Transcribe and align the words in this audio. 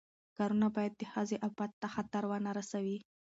کارونه 0.37 0.67
باید 0.75 0.93
د 0.97 1.01
ښځې 1.11 1.35
عفت 1.47 1.71
ته 1.81 1.87
خطر 1.95 2.23
ونه 2.27 2.51
رسوي. 2.59 2.97